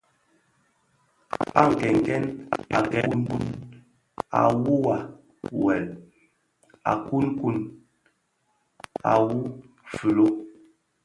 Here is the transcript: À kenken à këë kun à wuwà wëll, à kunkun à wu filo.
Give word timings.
À 1.61 1.63
kenken 1.79 2.23
à 2.77 2.79
këë 2.91 3.01
kun 3.27 3.41
à 4.39 4.41
wuwà 4.63 4.95
wëll, 5.61 5.87
à 6.91 6.93
kunkun 7.07 7.57
à 9.11 9.13
wu 9.27 9.39
filo. 9.95 10.27